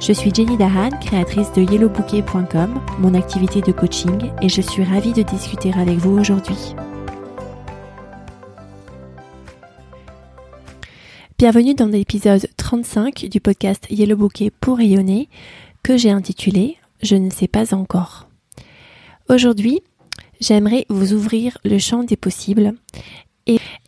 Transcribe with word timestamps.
Je 0.00 0.14
suis 0.14 0.34
Jenny 0.34 0.56
Dahan, 0.56 0.88
créatrice 0.98 1.52
de 1.52 1.60
yellowbouquet.com, 1.60 2.80
mon 3.00 3.12
activité 3.12 3.60
de 3.60 3.70
coaching, 3.70 4.30
et 4.40 4.48
je 4.48 4.62
suis 4.62 4.82
ravie 4.82 5.12
de 5.12 5.20
discuter 5.20 5.74
avec 5.74 5.98
vous 5.98 6.18
aujourd'hui. 6.18 6.74
Bienvenue 11.36 11.74
dans 11.74 11.88
l'épisode 11.88 12.48
35 12.56 13.26
du 13.26 13.40
podcast 13.40 13.86
Yellow 13.90 14.16
Bouquet 14.16 14.50
pour 14.50 14.78
rayonner 14.78 15.28
que 15.82 15.98
j'ai 15.98 16.10
intitulé 16.10 16.78
Je 17.02 17.16
ne 17.16 17.28
sais 17.28 17.48
pas 17.48 17.74
encore. 17.74 18.26
Aujourd'hui, 19.28 19.82
j'aimerais 20.40 20.86
vous 20.88 21.12
ouvrir 21.12 21.58
le 21.62 21.76
champ 21.78 22.04
des 22.04 22.16
possibles 22.16 22.72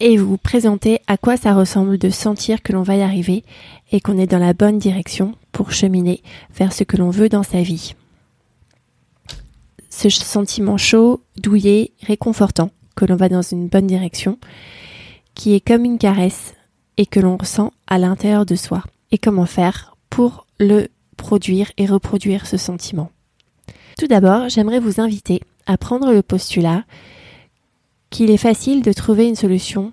et, 0.00 0.16
vous 0.16 0.36
présenter 0.36 1.00
à 1.06 1.16
quoi 1.16 1.36
ça 1.36 1.54
ressemble 1.54 1.98
de 1.98 2.10
sentir 2.10 2.62
que 2.62 2.72
l'on 2.72 2.82
va 2.82 2.96
y 2.96 3.02
arriver 3.02 3.44
et 3.90 4.00
qu'on 4.00 4.18
est 4.18 4.26
dans 4.26 4.38
la 4.38 4.54
bonne 4.54 4.78
direction 4.78 5.34
pour 5.52 5.72
cheminer 5.72 6.22
vers 6.56 6.72
ce 6.72 6.84
que 6.84 6.96
l'on 6.96 7.10
veut 7.10 7.28
dans 7.28 7.42
sa 7.42 7.62
vie. 7.62 7.94
Ce 9.90 10.08
sentiment 10.08 10.78
chaud, 10.78 11.22
douillet, 11.36 11.92
réconfortant, 12.06 12.70
que 12.96 13.04
l'on 13.04 13.16
va 13.16 13.28
dans 13.28 13.42
une 13.42 13.68
bonne 13.68 13.86
direction, 13.86 14.38
qui 15.34 15.54
est 15.54 15.66
comme 15.66 15.84
une 15.84 15.98
caresse 15.98 16.54
et 16.96 17.06
que 17.06 17.20
l'on 17.20 17.36
ressent 17.36 17.72
à 17.86 17.98
l'intérieur 17.98 18.46
de 18.46 18.54
soi. 18.54 18.82
Et 19.10 19.18
comment 19.18 19.46
faire 19.46 19.96
pour 20.10 20.46
le 20.58 20.88
produire 21.16 21.70
et 21.76 21.86
reproduire 21.86 22.46
ce 22.46 22.56
sentiment? 22.56 23.10
Tout 23.98 24.06
d'abord, 24.06 24.48
j'aimerais 24.48 24.80
vous 24.80 25.00
inviter 25.00 25.40
à 25.66 25.76
prendre 25.76 26.12
le 26.12 26.22
postulat 26.22 26.84
qu'il 28.12 28.30
est 28.30 28.36
facile 28.36 28.82
de 28.82 28.92
trouver 28.92 29.26
une 29.26 29.34
solution 29.34 29.92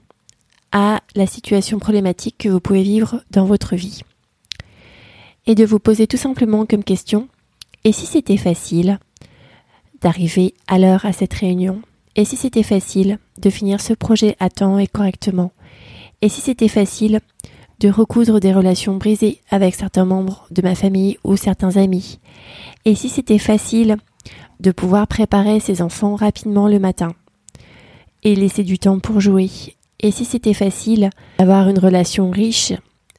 à 0.72 1.02
la 1.16 1.25
situation 1.25 1.80
problématique 1.80 2.36
que 2.38 2.50
vous 2.50 2.59
pouvez 2.59 2.84
vivre 2.84 3.23
dans 3.31 3.45
votre 3.45 3.76
vie. 3.76 4.02
Et 5.48 5.56
de 5.56 5.66
vous 5.66 5.80
poser 5.80 6.06
tout 6.06 6.17
simplement 6.17 6.67
comme 6.67 6.84
question, 6.84 7.28
et 7.86 7.94
si 7.94 8.06
c'était 8.06 8.38
facile 8.38 9.00
d'arriver 10.02 10.53
à 10.67 10.78
l'heure 10.78 11.06
à 11.06 11.14
cette 11.14 11.34
réunion? 11.34 11.81
Et 12.16 12.26
si 12.26 12.36
c'était 12.36 12.64
facile 12.64 13.20
de 13.38 13.50
finir 13.50 13.81
ce 13.81 13.94
projet 13.94 14.36
à 14.39 14.50
temps 14.50 14.78
et 14.78 14.88
correctement? 14.88 15.52
Et 16.22 16.30
si 16.30 16.42
c'était 16.42 16.67
facile 16.67 17.22
de 17.80 17.89
recoudre 17.89 18.39
des 18.39 18.54
relations 18.54 18.98
brisées 18.98 19.39
avec 19.50 19.76
certains 19.76 20.06
membres 20.06 20.45
de 20.52 20.61
ma 20.61 20.76
famille 20.76 21.17
ou 21.23 21.38
certains 21.38 21.78
amis? 21.78 22.20
Et 22.83 22.95
si 22.95 23.09
c'était 23.09 23.39
facile 23.39 23.98
de 24.59 24.72
pouvoir 24.72 25.08
préparer 25.08 25.61
ses 25.61 25.81
enfants 25.81 26.16
rapidement 26.16 26.67
le 26.67 26.80
matin? 26.80 27.14
Et 28.23 28.36
laisser 28.36 28.64
du 28.64 28.80
temps 28.80 29.00
pour 29.00 29.20
jouer. 29.20 29.50
Et 30.00 30.12
si 30.12 30.25
c'était 30.25 30.53
facile 30.53 31.09
d'avoir 31.38 31.70
une 31.70 31.80
relation 31.80 32.30
riche 32.30 32.73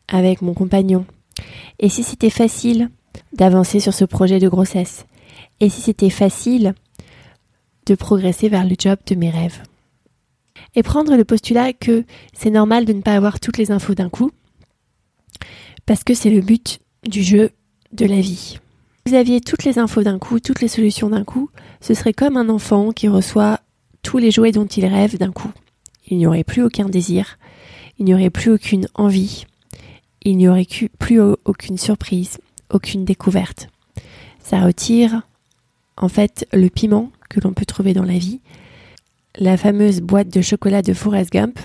avec 0.09 0.43
mon 0.43 0.55
compagnon? 0.55 1.05
Et 1.79 1.89
si 1.89 2.03
c'était 2.03 2.31
facile 2.31 2.91
d'avancer 3.33 3.81
sur 3.81 3.95
ce 3.95 4.05
projet 4.05 4.39
de 4.39 4.49
grossesse? 4.49 5.07
Et 5.61 5.69
si 5.69 5.81
c'était 5.81 6.11
facile 6.11 6.75
de 7.87 7.95
progresser 7.95 8.49
vers 8.49 8.65
le 8.65 8.75
job 8.79 8.99
de 9.07 9.15
mes 9.15 9.31
rêves? 9.31 9.63
Et 10.75 10.83
prendre 10.83 11.17
le 11.17 11.25
postulat 11.25 11.73
que 11.73 12.05
c'est 12.33 12.51
normal 12.51 12.85
de 12.85 12.93
ne 12.93 13.03
pas 13.03 13.15
avoir 13.15 13.41
toutes 13.41 13.59
les 13.59 13.71
infos 13.71 13.95
d'un 13.95 14.09
coup, 14.09 14.31
parce 15.87 16.05
que 16.05 16.15
c'est 16.15 16.31
le 16.31 16.41
but 16.41 16.79
du 17.09 17.23
jeu 17.23 17.51
de 17.93 18.07
la 18.07 18.21
vie. 18.21 18.59
Si 19.07 19.13
vous 19.13 19.15
aviez 19.15 19.41
toutes 19.41 19.65
les 19.65 19.79
infos 19.79 20.03
d'un 20.03 20.19
coup, 20.19 20.39
toutes 20.39 20.61
les 20.61 20.69
solutions 20.69 21.11
d'un 21.11 21.25
coup, 21.25 21.51
ce 21.81 21.95
serait 21.95 22.13
comme 22.13 22.37
un 22.37 22.49
enfant 22.49 22.93
qui 22.93 23.09
reçoit 23.09 23.61
tous 24.03 24.19
les 24.19 24.31
jouets 24.31 24.53
dont 24.53 24.67
il 24.67 24.87
rêve 24.87 25.19
d'un 25.19 25.33
coup. 25.33 25.51
Il 26.09 26.19
n'y 26.19 26.27
aurait 26.27 26.45
plus 26.45 26.63
aucun 26.63 26.89
désir, 26.89 27.39
il 27.99 28.05
n'y 28.05 28.15
aurait 28.15 28.31
plus 28.31 28.53
aucune 28.53 28.89
envie, 28.95 29.47
il 30.23 30.37
n'y 30.37 30.49
aurait 30.49 30.67
plus 30.99 31.21
aucune 31.45 31.79
surprise, 31.79 32.39
aucune 32.71 33.05
découverte. 33.05 33.69
Ça 34.43 34.61
retire 34.61 35.23
en 35.97 36.09
fait 36.09 36.47
le 36.53 36.69
piment 36.69 37.11
que 37.29 37.41
l'on 37.41 37.53
peut 37.53 37.65
trouver 37.65 37.95
dans 37.95 38.05
la 38.05 38.19
vie. 38.19 38.41
La 39.39 39.57
fameuse 39.57 40.01
boîte 40.01 40.29
de 40.29 40.41
chocolat 40.41 40.83
de 40.83 40.93
Forrest 40.93 41.31
Gump 41.31 41.61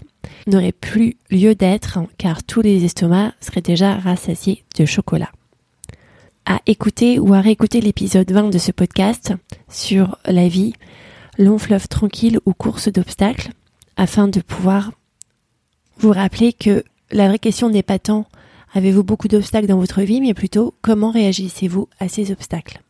n'aurait 0.47 0.71
plus 0.71 1.17
lieu 1.31 1.55
d'être 1.55 1.99
car 2.17 2.43
tous 2.43 2.61
les 2.61 2.85
estomacs 2.85 3.33
seraient 3.41 3.61
déjà 3.61 3.95
rassasiés 3.95 4.63
de 4.77 4.85
chocolat. 4.85 5.31
À 6.45 6.59
écouter 6.67 7.17
ou 7.17 7.33
à 7.33 7.41
réécouter 7.41 7.81
l'épisode 7.81 8.31
20 8.31 8.51
de 8.51 8.59
ce 8.59 8.71
podcast 8.71 9.33
sur 9.67 10.19
la 10.25 10.47
vie, 10.47 10.73
long 11.37 11.57
fleuve 11.57 11.87
tranquille 11.87 12.39
ou 12.45 12.53
course 12.53 12.89
d'obstacles, 12.89 13.51
afin 13.97 14.27
de 14.27 14.41
pouvoir 14.41 14.91
vous 15.97 16.11
rappeler 16.11 16.53
que 16.53 16.83
la 17.11 17.27
vraie 17.27 17.39
question 17.39 17.69
n'est 17.69 17.83
pas 17.83 17.99
tant 17.99 18.25
avez-vous 18.75 19.03
beaucoup 19.03 19.29
d'obstacles 19.29 19.67
dans 19.67 19.79
votre 19.79 20.01
vie, 20.01 20.21
mais 20.21 20.33
plutôt 20.33 20.75
comment 20.81 21.09
réagissez-vous 21.09 21.87
à 21.99 22.09
ces 22.09 22.31
obstacles? 22.31 22.81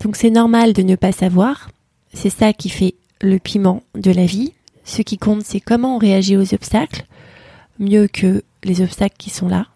Donc 0.00 0.16
c'est 0.16 0.30
normal 0.30 0.72
de 0.72 0.82
ne 0.82 0.96
pas 0.96 1.12
savoir, 1.12 1.70
c'est 2.12 2.30
ça 2.30 2.52
qui 2.52 2.68
fait 2.68 2.94
le 3.22 3.38
piment 3.38 3.82
de 3.94 4.10
la 4.10 4.26
vie. 4.26 4.52
Ce 4.84 5.02
qui 5.02 5.18
compte, 5.18 5.44
c'est 5.44 5.60
comment 5.60 5.96
on 5.96 5.98
réagit 5.98 6.36
aux 6.36 6.52
obstacles, 6.52 7.06
mieux 7.78 8.08
que 8.08 8.42
les 8.62 8.82
obstacles 8.82 9.16
qui 9.18 9.30
sont 9.30 9.48
là. 9.48 9.68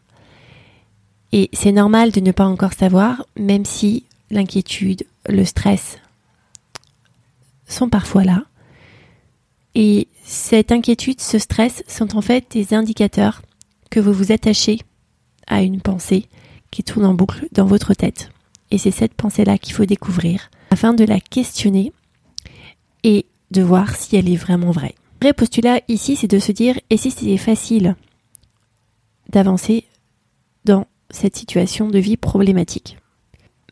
Et 1.32 1.48
c'est 1.52 1.72
normal 1.72 2.10
de 2.10 2.20
ne 2.20 2.32
pas 2.32 2.46
encore 2.46 2.72
savoir, 2.72 3.24
même 3.36 3.64
si 3.64 4.04
l'inquiétude, 4.30 5.04
le 5.28 5.44
stress, 5.44 5.98
sont 7.72 7.88
parfois 7.88 8.24
là. 8.24 8.44
Et 9.74 10.08
cette 10.24 10.72
inquiétude, 10.72 11.20
ce 11.20 11.38
stress 11.38 11.82
sont 11.86 12.16
en 12.16 12.20
fait 12.20 12.46
des 12.50 12.74
indicateurs 12.74 13.42
que 13.90 14.00
vous 14.00 14.12
vous 14.12 14.32
attachez 14.32 14.80
à 15.46 15.62
une 15.62 15.80
pensée 15.80 16.26
qui 16.70 16.82
tourne 16.82 17.06
en 17.06 17.14
boucle 17.14 17.48
dans 17.52 17.66
votre 17.66 17.94
tête. 17.94 18.30
Et 18.70 18.78
c'est 18.78 18.90
cette 18.90 19.14
pensée-là 19.14 19.58
qu'il 19.58 19.74
faut 19.74 19.84
découvrir 19.84 20.50
afin 20.70 20.94
de 20.94 21.04
la 21.04 21.20
questionner 21.20 21.92
et 23.02 23.26
de 23.50 23.62
voir 23.62 23.96
si 23.96 24.16
elle 24.16 24.28
est 24.28 24.36
vraiment 24.36 24.70
vraie. 24.70 24.94
Le 25.20 25.26
vrai 25.26 25.32
postulat 25.32 25.80
ici, 25.88 26.16
c'est 26.16 26.30
de 26.30 26.38
se 26.38 26.52
dire, 26.52 26.78
et 26.88 26.96
si 26.96 27.10
c'était 27.10 27.36
facile 27.36 27.96
d'avancer 29.28 29.84
dans 30.64 30.86
cette 31.10 31.36
situation 31.36 31.88
de 31.88 31.98
vie 31.98 32.16
problématique? 32.16 32.96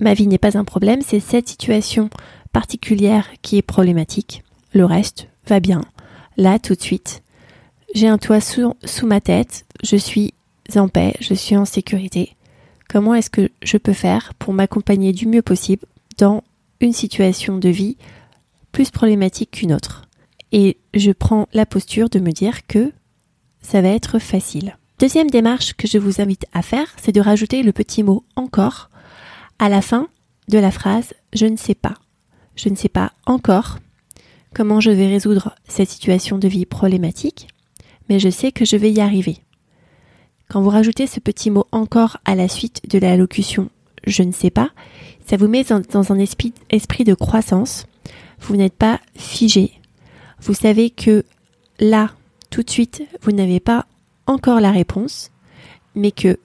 Ma 0.01 0.15
vie 0.15 0.27
n'est 0.27 0.39
pas 0.39 0.59
un 0.59 0.65
problème, 0.65 1.01
c'est 1.03 1.21
cette 1.21 1.49
situation 1.49 2.11
particulière 2.53 3.29
qui 3.43 3.59
est 3.59 3.63
problématique. 3.63 4.43
Le 4.73 4.85
reste 4.85 5.29
va 5.47 5.61
bien. 5.61 5.83
Là, 6.37 6.59
tout 6.59 6.75
de 6.75 6.81
suite, 6.81 7.23
j'ai 7.95 8.09
un 8.09 8.19
toit 8.19 8.41
sous, 8.41 8.75
sous 8.85 9.07
ma 9.07 9.21
tête, 9.21 9.67
je 9.83 9.97
suis 9.97 10.35
en 10.77 10.89
paix, 10.89 11.15
je 11.21 11.35
suis 11.35 11.57
en 11.57 11.65
sécurité. 11.65 12.37
Comment 12.89 13.15
est-ce 13.15 13.31
que 13.31 13.51
je 13.63 13.77
peux 13.77 13.93
faire 13.93 14.35
pour 14.39 14.53
m'accompagner 14.53 15.13
du 15.13 15.27
mieux 15.27 15.43
possible 15.43 15.87
dans 16.19 16.43
une 16.81 16.93
situation 16.93 17.59
de 17.59 17.69
vie 17.69 17.97
plus 18.73 18.91
problématique 18.91 19.53
qu'une 19.53 19.73
autre? 19.73 20.07
Et 20.53 20.79
je 20.95 21.11
prends 21.13 21.49
la 21.53 21.67
posture 21.67 22.09
de 22.09 22.19
me 22.19 22.31
dire 22.31 22.67
que 22.67 22.93
ça 23.61 23.83
va 23.83 23.89
être 23.89 24.19
facile. 24.19 24.77
Deuxième 24.99 25.31
démarche 25.31 25.75
que 25.75 25.87
je 25.87 25.99
vous 25.99 26.21
invite 26.21 26.47
à 26.53 26.63
faire, 26.63 26.89
c'est 27.03 27.13
de 27.13 27.21
rajouter 27.21 27.63
le 27.63 27.73
petit 27.73 28.03
mot 28.03 28.25
encore 28.37 28.91
à 29.59 29.69
la 29.69 29.83
fin 29.83 30.09
de 30.49 30.59
la 30.59 30.71
phrase 30.71 31.15
je 31.33 31.47
ne 31.47 31.57
sais 31.57 31.75
pas. 31.75 31.95
Je 32.59 32.69
ne 32.69 32.75
sais 32.75 32.89
pas 32.91 33.13
encore 33.25 33.79
comment 34.53 34.81
je 34.81 34.91
vais 34.91 35.07
résoudre 35.07 35.55
cette 35.69 35.89
situation 35.89 36.39
de 36.39 36.49
vie 36.49 36.67
problématique, 36.67 37.49
mais 38.09 38.19
je 38.19 38.29
sais 38.29 38.53
que 38.53 38.65
je 38.65 38.77
vais 38.77 38.91
y 38.91 39.01
arriver. 39.01 39.39
Quand 40.49 40.61
vous 40.61 40.71
rajoutez 40.71 41.07
ce 41.07 41.21
petit 41.21 41.51
mot 41.51 41.67
encore 41.73 42.19
à 42.25 42.35
la 42.35 42.49
suite 42.49 42.83
de 42.91 42.99
la 42.99 43.17
locution 43.17 43.71
je 44.07 44.23
ne 44.23 44.33
sais 44.33 44.51
pas, 44.51 44.71
ça 45.27 45.37
vous 45.37 45.49
met 45.49 45.65
dans, 45.65 46.13
un 46.13 46.19
esprit, 46.19 46.53
de 47.05 47.15
croissance. 47.15 47.87
Vous 48.41 48.57
n'êtes 48.57 48.75
pas 48.75 49.01
figé. 49.17 49.73
Vous 50.41 50.55
savez 50.55 50.91
que 50.91 51.25
là, 51.79 52.11
tout 52.51 52.63
de 52.63 52.71
suite, 52.71 53.03
vous 53.23 53.33
n'avez 53.33 53.61
pas 53.61 53.87
encore 54.27 54.61
la 54.61 54.71
réponse, 54.71 55.31
mais 55.95 56.13
que 56.13 56.39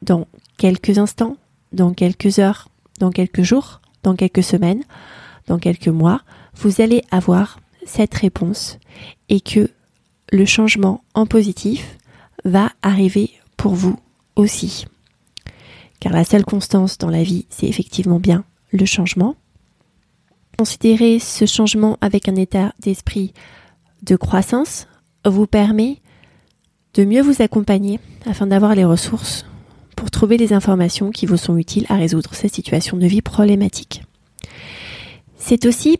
dans 0.00 0.26
quelques 0.56 0.98
instants, 0.98 1.36
dans 1.72 1.92
quelques 1.92 2.38
heures, 2.38 2.68
dans 2.98 3.10
quelques 3.10 3.42
jours, 3.42 3.80
dans 4.02 4.16
quelques 4.16 4.44
semaines, 4.44 4.84
dans 5.46 5.58
quelques 5.58 5.88
mois, 5.88 6.22
vous 6.54 6.80
allez 6.80 7.02
avoir 7.10 7.60
cette 7.84 8.14
réponse 8.14 8.78
et 9.28 9.40
que 9.40 9.70
le 10.30 10.44
changement 10.44 11.04
en 11.14 11.26
positif 11.26 11.98
va 12.44 12.70
arriver 12.82 13.30
pour 13.56 13.74
vous 13.74 13.98
aussi. 14.36 14.86
car 16.00 16.12
la 16.12 16.24
seule 16.24 16.44
constance 16.44 16.98
dans 16.98 17.10
la 17.10 17.22
vie, 17.22 17.46
c'est 17.48 17.68
effectivement 17.68 18.18
bien 18.18 18.44
le 18.72 18.84
changement. 18.86 19.36
Considérer 20.58 21.20
ce 21.20 21.46
changement 21.46 21.96
avec 22.00 22.28
un 22.28 22.34
état 22.34 22.72
d'esprit 22.80 23.32
de 24.02 24.16
croissance 24.16 24.88
vous 25.24 25.46
permet 25.46 25.98
de 26.94 27.04
mieux 27.04 27.22
vous 27.22 27.40
accompagner 27.40 28.00
afin 28.26 28.48
d'avoir 28.48 28.74
les 28.74 28.84
ressources 28.84 29.46
pour 29.96 30.10
trouver 30.10 30.36
les 30.36 30.52
informations 30.52 31.10
qui 31.10 31.26
vous 31.26 31.36
sont 31.36 31.56
utiles 31.56 31.86
à 31.88 31.96
résoudre 31.96 32.34
ces 32.34 32.48
situations 32.48 32.96
de 32.96 33.06
vie 33.06 33.22
problématiques. 33.22 34.02
C'est 35.44 35.66
aussi 35.66 35.98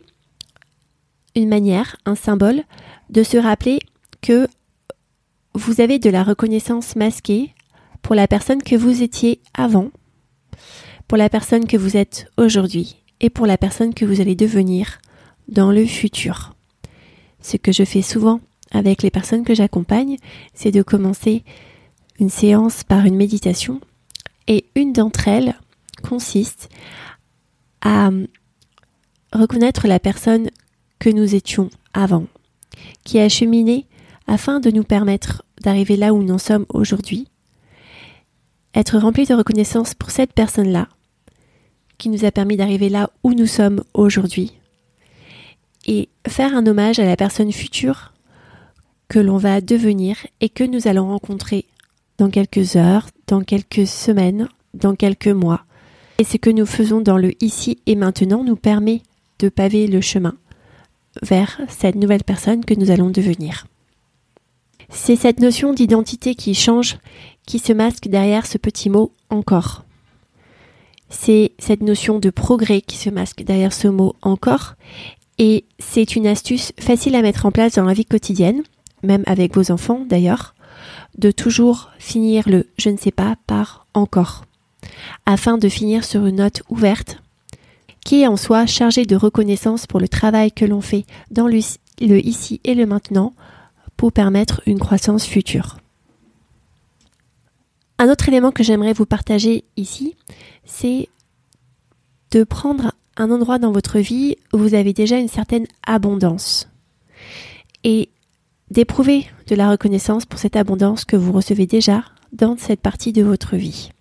une 1.35 1.49
manière, 1.49 1.97
un 2.05 2.15
symbole, 2.15 2.63
de 3.09 3.23
se 3.23 3.35
rappeler 3.35 3.79
que 4.21 4.47
vous 5.53 5.81
avez 5.81 5.99
de 5.99 6.09
la 6.09 6.23
reconnaissance 6.23 6.95
masquée 6.95 7.53
pour 8.01 8.15
la 8.15 8.25
personne 8.25 8.63
que 8.63 8.77
vous 8.77 9.03
étiez 9.03 9.41
avant, 9.53 9.91
pour 11.09 11.17
la 11.17 11.29
personne 11.29 11.67
que 11.67 11.75
vous 11.75 11.97
êtes 11.97 12.31
aujourd'hui 12.37 13.03
et 13.19 13.29
pour 13.29 13.45
la 13.45 13.57
personne 13.57 13.93
que 13.93 14.05
vous 14.05 14.21
allez 14.21 14.35
devenir 14.35 14.99
dans 15.49 15.71
le 15.71 15.85
futur. 15.85 16.55
Ce 17.41 17.57
que 17.57 17.73
je 17.73 17.83
fais 17.83 18.01
souvent 18.01 18.39
avec 18.71 19.03
les 19.03 19.11
personnes 19.11 19.43
que 19.43 19.53
j'accompagne, 19.55 20.17
c'est 20.53 20.71
de 20.71 20.81
commencer 20.81 21.43
une 22.17 22.29
séance 22.29 22.85
par 22.85 23.05
une 23.05 23.17
méditation 23.17 23.81
et 24.47 24.65
une 24.75 24.93
d'entre 24.93 25.27
elles 25.27 25.59
consiste 26.01 26.69
à 27.81 28.09
reconnaître 29.33 29.87
la 29.87 29.99
personne 29.99 30.49
que 30.99 31.09
nous 31.09 31.35
étions 31.35 31.69
avant, 31.93 32.25
qui 33.03 33.19
a 33.19 33.29
cheminé 33.29 33.87
afin 34.27 34.59
de 34.59 34.71
nous 34.71 34.83
permettre 34.83 35.43
d'arriver 35.61 35.97
là 35.97 36.13
où 36.13 36.23
nous 36.23 36.35
en 36.35 36.37
sommes 36.37 36.65
aujourd'hui, 36.69 37.27
être 38.73 38.97
rempli 38.97 39.25
de 39.25 39.33
reconnaissance 39.33 39.93
pour 39.93 40.11
cette 40.11 40.33
personne-là, 40.33 40.87
qui 41.97 42.09
nous 42.09 42.25
a 42.25 42.31
permis 42.31 42.57
d'arriver 42.57 42.89
là 42.89 43.09
où 43.23 43.33
nous 43.33 43.47
sommes 43.47 43.83
aujourd'hui, 43.93 44.53
et 45.85 46.09
faire 46.27 46.55
un 46.55 46.65
hommage 46.65 46.99
à 46.99 47.05
la 47.05 47.17
personne 47.17 47.51
future 47.51 48.13
que 49.09 49.19
l'on 49.19 49.37
va 49.37 49.61
devenir 49.61 50.17
et 50.41 50.49
que 50.49 50.63
nous 50.63 50.87
allons 50.87 51.09
rencontrer 51.09 51.65
dans 52.17 52.29
quelques 52.29 52.75
heures, 52.75 53.07
dans 53.27 53.41
quelques 53.41 53.85
semaines, 53.85 54.47
dans 54.73 54.95
quelques 54.95 55.27
mois. 55.27 55.65
Et 56.19 56.23
ce 56.23 56.37
que 56.37 56.49
nous 56.49 56.65
faisons 56.65 57.01
dans 57.01 57.17
le 57.17 57.31
ici 57.43 57.79
et 57.85 57.95
maintenant 57.95 58.43
nous 58.43 58.55
permet 58.55 59.01
de 59.39 59.49
paver 59.49 59.87
le 59.87 60.01
chemin 60.01 60.35
vers 61.21 61.59
cette 61.67 61.95
nouvelle 61.95 62.23
personne 62.23 62.65
que 62.65 62.73
nous 62.73 62.91
allons 62.91 63.09
devenir. 63.09 63.67
C'est 64.89 65.15
cette 65.15 65.39
notion 65.39 65.73
d'identité 65.73 66.35
qui 66.35 66.53
change, 66.53 66.97
qui 67.45 67.59
se 67.59 67.73
masque 67.73 68.07
derrière 68.07 68.45
ce 68.45 68.57
petit 68.57 68.89
mot 68.89 69.11
encore. 69.29 69.83
C'est 71.09 71.51
cette 71.59 71.81
notion 71.81 72.19
de 72.19 72.29
progrès 72.29 72.81
qui 72.81 72.97
se 72.97 73.09
masque 73.09 73.43
derrière 73.43 73.73
ce 73.73 73.87
mot 73.87 74.15
encore, 74.21 74.75
et 75.37 75.65
c'est 75.79 76.15
une 76.15 76.27
astuce 76.27 76.73
facile 76.79 77.15
à 77.15 77.21
mettre 77.21 77.45
en 77.45 77.51
place 77.51 77.73
dans 77.73 77.85
la 77.85 77.93
vie 77.93 78.05
quotidienne, 78.05 78.63
même 79.03 79.23
avec 79.25 79.55
vos 79.55 79.71
enfants 79.71 80.05
d'ailleurs, 80.07 80.55
de 81.17 81.31
toujours 81.31 81.91
finir 81.99 82.47
le 82.47 82.67
je 82.77 82.89
ne 82.89 82.97
sais 82.97 83.11
pas 83.11 83.35
par 83.47 83.87
encore, 83.93 84.45
afin 85.25 85.57
de 85.57 85.69
finir 85.69 86.03
sur 86.03 86.25
une 86.25 86.37
note 86.37 86.63
ouverte 86.69 87.22
qui 88.05 88.21
est 88.21 88.27
en 88.27 88.37
soi 88.37 88.65
chargée 88.65 89.05
de 89.05 89.15
reconnaissance 89.15 89.87
pour 89.87 89.99
le 89.99 90.07
travail 90.07 90.51
que 90.51 90.65
l'on 90.65 90.81
fait 90.81 91.05
dans 91.31 91.47
le 91.47 91.59
ici 91.99 92.61
et 92.63 92.75
le 92.75 92.85
maintenant 92.85 93.33
pour 93.97 94.11
permettre 94.11 94.61
une 94.65 94.79
croissance 94.79 95.25
future. 95.25 95.77
Un 97.99 98.09
autre 98.09 98.27
élément 98.27 98.51
que 98.51 98.63
j'aimerais 98.63 98.93
vous 98.93 99.05
partager 99.05 99.63
ici, 99.77 100.17
c'est 100.65 101.07
de 102.31 102.43
prendre 102.43 102.93
un 103.15 103.31
endroit 103.31 103.59
dans 103.59 103.71
votre 103.71 103.99
vie 103.99 104.35
où 104.51 104.57
vous 104.57 104.73
avez 104.73 104.93
déjà 104.93 105.17
une 105.17 105.27
certaine 105.27 105.67
abondance 105.85 106.67
et 107.83 108.09
d'éprouver 108.71 109.27
de 109.47 109.55
la 109.55 109.69
reconnaissance 109.69 110.25
pour 110.25 110.39
cette 110.39 110.55
abondance 110.55 111.05
que 111.05 111.15
vous 111.15 111.31
recevez 111.31 111.67
déjà 111.67 112.03
dans 112.31 112.57
cette 112.57 112.81
partie 112.81 113.13
de 113.13 113.21
votre 113.21 113.55
vie. 113.55 113.91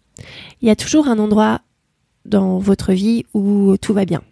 Il 0.61 0.69
y 0.69 0.71
a 0.71 0.77
toujours 0.77 1.09
un 1.09 1.19
endroit 1.19 1.61
dans 2.25 2.59
votre 2.59 2.93
vie 2.93 3.25
où 3.35 3.77
tout 3.79 3.93
va 3.93 4.05
bien. 4.05 4.23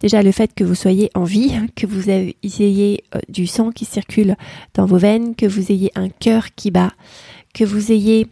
Déjà 0.00 0.22
le 0.22 0.32
fait 0.32 0.54
que 0.54 0.64
vous 0.64 0.76
soyez 0.76 1.10
en 1.14 1.24
vie, 1.24 1.52
que 1.74 1.86
vous 1.86 2.08
ayez 2.10 3.04
euh, 3.14 3.20
du 3.28 3.46
sang 3.46 3.72
qui 3.72 3.84
circule 3.84 4.36
dans 4.74 4.86
vos 4.86 4.98
veines, 4.98 5.34
que 5.34 5.46
vous 5.46 5.72
ayez 5.72 5.90
un 5.96 6.08
cœur 6.08 6.54
qui 6.54 6.70
bat, 6.70 6.92
que 7.52 7.64
vous 7.64 7.90
ayez 7.90 8.28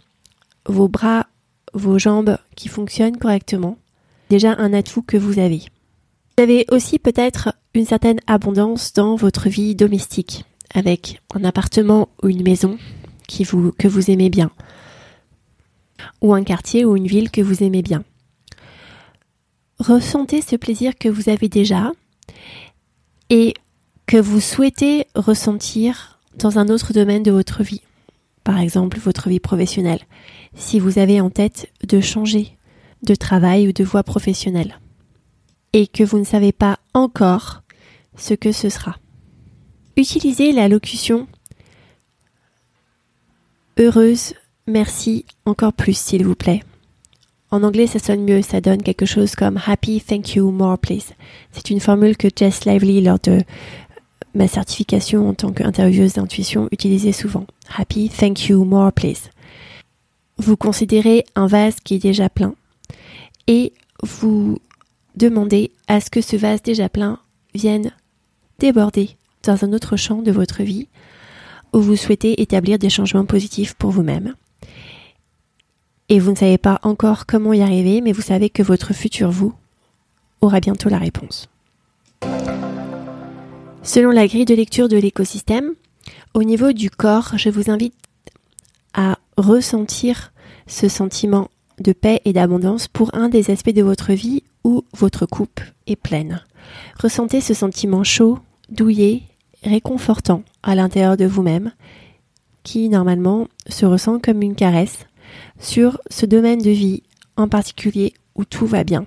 vos 0.66 0.88
bras, 0.88 1.26
vos 1.74 1.98
jambes 1.98 2.38
qui 2.54 2.68
fonctionnent 2.68 3.18
correctement. 3.18 3.78
Déjà 4.30 4.54
un 4.58 4.72
atout 4.72 5.02
que 5.02 5.16
vous 5.16 5.38
avez. 5.38 5.62
Vous 6.36 6.44
avez 6.44 6.66
aussi 6.70 6.98
peut-être 6.98 7.54
une 7.74 7.86
certaine 7.86 8.20
abondance 8.26 8.92
dans 8.92 9.16
votre 9.16 9.48
vie 9.48 9.74
domestique, 9.74 10.44
avec 10.74 11.20
un 11.34 11.44
appartement 11.44 12.08
ou 12.22 12.28
une 12.28 12.42
maison 12.42 12.78
qui 13.26 13.44
vous, 13.44 13.72
que 13.72 13.88
vous 13.88 14.10
aimez 14.10 14.30
bien, 14.30 14.50
ou 16.20 16.34
un 16.34 16.44
quartier 16.44 16.84
ou 16.84 16.96
une 16.96 17.06
ville 17.06 17.30
que 17.30 17.40
vous 17.40 17.62
aimez 17.62 17.82
bien. 17.82 18.04
Ressentez 19.78 20.40
ce 20.40 20.56
plaisir 20.56 20.96
que 20.98 21.08
vous 21.08 21.28
avez 21.28 21.48
déjà 21.48 21.92
et 23.28 23.54
que 24.06 24.16
vous 24.16 24.40
souhaitez 24.40 25.06
ressentir 25.14 26.18
dans 26.36 26.58
un 26.58 26.68
autre 26.68 26.92
domaine 26.92 27.22
de 27.22 27.30
votre 27.30 27.62
vie, 27.62 27.82
par 28.44 28.58
exemple 28.58 28.98
votre 28.98 29.28
vie 29.28 29.40
professionnelle, 29.40 30.00
si 30.54 30.78
vous 30.78 30.98
avez 30.98 31.20
en 31.20 31.30
tête 31.30 31.70
de 31.86 32.00
changer 32.00 32.56
de 33.02 33.14
travail 33.14 33.68
ou 33.68 33.72
de 33.72 33.84
voie 33.84 34.02
professionnelle 34.02 34.78
et 35.72 35.86
que 35.86 36.04
vous 36.04 36.18
ne 36.18 36.24
savez 36.24 36.52
pas 36.52 36.78
encore 36.94 37.62
ce 38.16 38.34
que 38.34 38.52
ce 38.52 38.70
sera. 38.70 38.96
Utilisez 39.96 40.52
la 40.52 40.68
locution 40.68 41.26
heureuse, 43.78 44.34
merci 44.66 45.26
encore 45.44 45.74
plus 45.74 45.96
s'il 45.96 46.24
vous 46.24 46.34
plaît. 46.34 46.62
En 47.50 47.62
anglais, 47.62 47.86
ça 47.86 47.98
sonne 47.98 48.24
mieux, 48.24 48.42
ça 48.42 48.60
donne 48.60 48.82
quelque 48.82 49.06
chose 49.06 49.34
comme 49.36 49.60
happy, 49.66 50.00
thank 50.00 50.34
you, 50.34 50.50
more 50.50 50.78
please. 50.78 51.14
C'est 51.52 51.70
une 51.70 51.80
formule 51.80 52.16
que 52.16 52.28
Jess 52.34 52.64
Lively, 52.64 53.00
lors 53.00 53.20
de 53.20 53.40
ma 54.34 54.48
certification 54.48 55.28
en 55.28 55.34
tant 55.34 55.52
qu'intervieweuse 55.52 56.14
d'intuition, 56.14 56.68
utilisait 56.72 57.12
souvent. 57.12 57.46
Happy, 57.76 58.10
thank 58.10 58.48
you, 58.48 58.64
more 58.64 58.92
please. 58.92 59.30
Vous 60.38 60.56
considérez 60.56 61.24
un 61.34 61.46
vase 61.46 61.76
qui 61.82 61.94
est 61.94 62.02
déjà 62.02 62.28
plein 62.28 62.54
et 63.46 63.72
vous 64.02 64.58
demandez 65.14 65.72
à 65.88 66.00
ce 66.00 66.10
que 66.10 66.20
ce 66.20 66.36
vase 66.36 66.62
déjà 66.62 66.88
plein 66.88 67.18
vienne 67.54 67.92
déborder 68.58 69.10
dans 69.44 69.64
un 69.64 69.72
autre 69.72 69.96
champ 69.96 70.20
de 70.20 70.32
votre 70.32 70.62
vie 70.62 70.88
où 71.72 71.80
vous 71.80 71.96
souhaitez 71.96 72.42
établir 72.42 72.78
des 72.78 72.90
changements 72.90 73.24
positifs 73.24 73.74
pour 73.74 73.90
vous-même. 73.90 74.34
Et 76.08 76.20
vous 76.20 76.30
ne 76.30 76.36
savez 76.36 76.58
pas 76.58 76.78
encore 76.82 77.26
comment 77.26 77.52
y 77.52 77.62
arriver, 77.62 78.00
mais 78.00 78.12
vous 78.12 78.22
savez 78.22 78.48
que 78.48 78.62
votre 78.62 78.94
futur 78.94 79.30
vous 79.30 79.54
aura 80.40 80.60
bientôt 80.60 80.88
la 80.88 80.98
réponse. 80.98 81.48
Selon 83.82 84.10
la 84.10 84.26
grille 84.26 84.44
de 84.44 84.54
lecture 84.54 84.88
de 84.88 84.96
l'écosystème, 84.96 85.72
au 86.34 86.44
niveau 86.44 86.72
du 86.72 86.90
corps, 86.90 87.32
je 87.36 87.50
vous 87.50 87.70
invite 87.70 87.94
à 88.94 89.18
ressentir 89.36 90.32
ce 90.66 90.88
sentiment 90.88 91.50
de 91.80 91.92
paix 91.92 92.20
et 92.24 92.32
d'abondance 92.32 92.88
pour 92.88 93.14
un 93.14 93.28
des 93.28 93.50
aspects 93.50 93.70
de 93.70 93.82
votre 93.82 94.12
vie 94.12 94.42
où 94.64 94.84
votre 94.94 95.26
coupe 95.26 95.60
est 95.86 95.96
pleine. 95.96 96.42
Ressentez 97.00 97.40
ce 97.40 97.54
sentiment 97.54 98.04
chaud, 98.04 98.38
douillet, 98.68 99.22
réconfortant 99.62 100.42
à 100.62 100.74
l'intérieur 100.74 101.16
de 101.16 101.26
vous-même, 101.26 101.72
qui 102.62 102.88
normalement 102.88 103.48
se 103.68 103.86
ressent 103.86 104.18
comme 104.18 104.42
une 104.42 104.54
caresse 104.54 105.06
sur 105.58 106.00
ce 106.10 106.26
domaine 106.26 106.60
de 106.60 106.70
vie 106.70 107.02
en 107.36 107.48
particulier 107.48 108.14
où 108.34 108.44
tout 108.44 108.66
va 108.66 108.84
bien. 108.84 109.06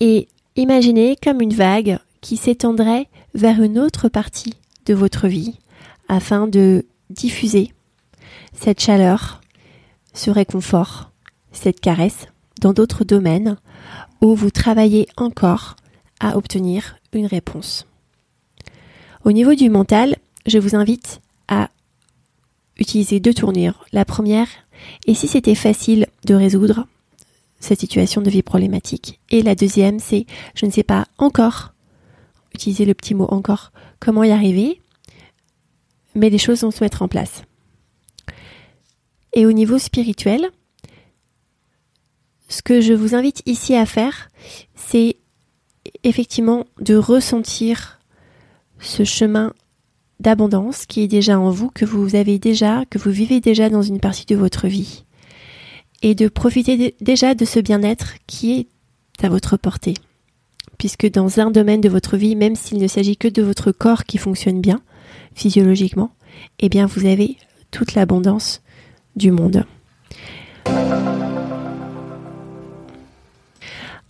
Et 0.00 0.28
imaginez 0.56 1.16
comme 1.22 1.40
une 1.40 1.54
vague 1.54 1.98
qui 2.20 2.36
s'étendrait 2.36 3.08
vers 3.34 3.62
une 3.62 3.78
autre 3.78 4.08
partie 4.08 4.54
de 4.86 4.94
votre 4.94 5.28
vie 5.28 5.58
afin 6.08 6.46
de 6.46 6.86
diffuser 7.10 7.72
cette 8.52 8.80
chaleur, 8.80 9.40
ce 10.12 10.30
réconfort, 10.30 11.10
cette 11.52 11.80
caresse 11.80 12.26
dans 12.60 12.72
d'autres 12.72 13.04
domaines 13.04 13.56
où 14.20 14.34
vous 14.34 14.50
travaillez 14.50 15.06
encore 15.16 15.76
à 16.20 16.36
obtenir 16.36 16.96
une 17.12 17.26
réponse. 17.26 17.86
Au 19.24 19.32
niveau 19.32 19.54
du 19.54 19.70
mental, 19.70 20.16
je 20.46 20.58
vous 20.58 20.76
invite 20.76 21.20
à 21.48 21.68
utiliser 22.78 23.20
deux 23.20 23.34
tournures. 23.34 23.84
La 23.92 24.04
première, 24.04 24.48
et 25.06 25.14
si 25.14 25.28
c'était 25.28 25.54
facile 25.54 26.06
de 26.24 26.34
résoudre 26.34 26.86
cette 27.60 27.80
situation 27.80 28.20
de 28.20 28.30
vie 28.30 28.42
problématique? 28.42 29.20
Et 29.30 29.42
la 29.42 29.54
deuxième, 29.54 29.98
c'est 29.98 30.26
je 30.54 30.66
ne 30.66 30.70
sais 30.70 30.82
pas 30.82 31.06
encore, 31.18 31.72
utiliser 32.54 32.84
le 32.84 32.94
petit 32.94 33.14
mot 33.14 33.26
encore, 33.30 33.72
comment 34.00 34.24
y 34.24 34.30
arriver, 34.30 34.80
mais 36.14 36.30
les 36.30 36.38
choses 36.38 36.62
vont 36.62 36.70
se 36.70 36.84
mettre 36.84 37.02
en 37.02 37.08
place. 37.08 37.42
Et 39.34 39.46
au 39.46 39.52
niveau 39.52 39.78
spirituel, 39.78 40.50
ce 42.48 42.62
que 42.62 42.80
je 42.80 42.92
vous 42.92 43.14
invite 43.14 43.42
ici 43.46 43.74
à 43.74 43.86
faire, 43.86 44.28
c'est 44.76 45.16
effectivement 46.04 46.66
de 46.80 46.94
ressentir 46.94 47.98
ce 48.78 49.04
chemin 49.04 49.52
d'abondance 50.24 50.86
qui 50.86 51.02
est 51.02 51.08
déjà 51.08 51.38
en 51.38 51.50
vous, 51.50 51.70
que 51.70 51.84
vous 51.84 52.16
avez 52.16 52.38
déjà, 52.38 52.84
que 52.90 52.98
vous 52.98 53.10
vivez 53.10 53.40
déjà 53.40 53.68
dans 53.68 53.82
une 53.82 54.00
partie 54.00 54.24
de 54.24 54.34
votre 54.34 54.66
vie. 54.66 55.04
Et 56.02 56.14
de 56.14 56.28
profiter 56.28 56.96
déjà 57.00 57.34
de 57.34 57.44
ce 57.44 57.60
bien-être 57.60 58.14
qui 58.26 58.58
est 58.58 58.66
à 59.24 59.28
votre 59.28 59.56
portée. 59.56 59.94
Puisque 60.78 61.08
dans 61.10 61.40
un 61.40 61.50
domaine 61.50 61.82
de 61.82 61.88
votre 61.88 62.16
vie, 62.16 62.36
même 62.36 62.56
s'il 62.56 62.78
ne 62.78 62.88
s'agit 62.88 63.16
que 63.16 63.28
de 63.28 63.42
votre 63.42 63.70
corps 63.70 64.04
qui 64.04 64.18
fonctionne 64.18 64.60
bien, 64.60 64.80
physiologiquement, 65.34 66.10
eh 66.58 66.68
bien 66.68 66.86
vous 66.86 67.06
avez 67.06 67.36
toute 67.70 67.94
l'abondance 67.94 68.62
du 69.16 69.30
monde. 69.30 69.64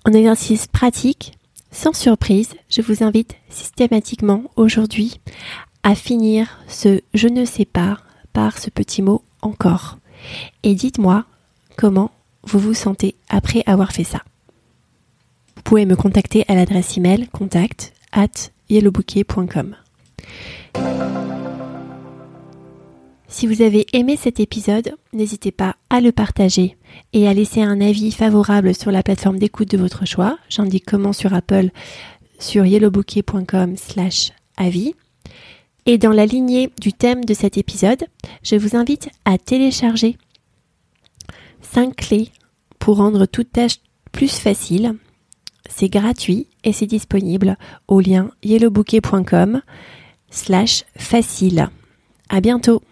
En 0.06 0.12
exercice 0.12 0.68
pratique, 0.68 1.32
sans 1.72 1.92
surprise, 1.92 2.54
je 2.68 2.82
vous 2.82 3.02
invite 3.02 3.34
systématiquement 3.48 4.44
aujourd'hui 4.54 5.20
à 5.84 5.94
finir 5.94 6.58
ce 6.66 7.00
je 7.12 7.28
ne 7.28 7.44
sais 7.44 7.66
pas 7.66 7.98
par 8.32 8.58
ce 8.58 8.70
petit 8.70 9.02
mot 9.02 9.22
encore. 9.42 9.98
Et 10.64 10.74
dites-moi 10.74 11.26
comment 11.76 12.10
vous 12.42 12.58
vous 12.58 12.74
sentez 12.74 13.14
après 13.28 13.62
avoir 13.66 13.92
fait 13.92 14.04
ça. 14.04 14.22
Vous 15.56 15.62
pouvez 15.62 15.86
me 15.86 15.94
contacter 15.94 16.44
à 16.48 16.54
l'adresse 16.54 16.96
email 16.96 17.28
contact 17.28 17.92
at 18.12 18.50
yellowbouquet.com. 18.68 19.76
Si 23.28 23.46
vous 23.46 23.62
avez 23.62 23.86
aimé 23.92 24.16
cet 24.16 24.38
épisode, 24.38 24.96
n'hésitez 25.12 25.50
pas 25.50 25.76
à 25.90 26.00
le 26.00 26.12
partager 26.12 26.76
et 27.12 27.26
à 27.26 27.34
laisser 27.34 27.62
un 27.62 27.80
avis 27.80 28.12
favorable 28.12 28.74
sur 28.74 28.90
la 28.90 29.02
plateforme 29.02 29.38
d'écoute 29.38 29.70
de 29.70 29.78
votre 29.78 30.06
choix. 30.06 30.38
J'indique 30.48 30.84
comment 30.86 31.12
sur 31.12 31.34
Apple 31.34 31.70
sur 32.38 32.64
yellowbouquet.com 32.64 33.76
slash 33.76 34.30
avis. 34.56 34.94
Et 35.86 35.98
dans 35.98 36.12
la 36.12 36.26
lignée 36.26 36.70
du 36.80 36.92
thème 36.92 37.24
de 37.24 37.34
cet 37.34 37.58
épisode, 37.58 38.04
je 38.42 38.56
vous 38.56 38.76
invite 38.76 39.10
à 39.24 39.36
télécharger 39.36 40.16
5 41.60 41.94
clés 41.94 42.30
pour 42.78 42.96
rendre 42.96 43.26
toute 43.26 43.52
tâche 43.52 43.80
plus 44.12 44.38
facile. 44.38 44.94
C'est 45.68 45.88
gratuit 45.88 46.48
et 46.62 46.72
c'est 46.72 46.86
disponible 46.86 47.56
au 47.88 48.00
lien 48.00 48.30
yellowbouquet.com 48.42 49.60
slash 50.30 50.84
facile. 50.96 51.68
À 52.28 52.40
bientôt! 52.40 52.82